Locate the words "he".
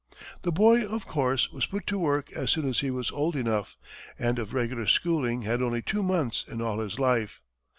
2.79-2.89